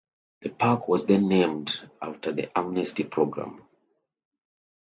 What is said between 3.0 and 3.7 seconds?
program.